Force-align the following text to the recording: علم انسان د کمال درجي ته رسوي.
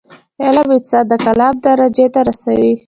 علم 0.45 0.67
انسان 0.77 1.03
د 1.09 1.13
کمال 1.25 1.53
درجي 1.65 2.07
ته 2.13 2.19
رسوي. 2.27 2.73